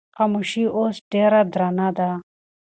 [0.15, 2.09] خاموشي اوس ډېره درنه ده.